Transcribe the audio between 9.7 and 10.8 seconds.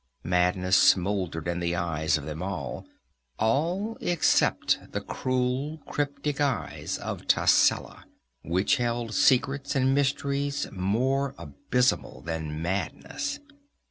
and mysteries